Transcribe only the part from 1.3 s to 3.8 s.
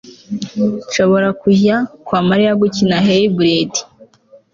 kujya kwa Mariya gukina Hybrid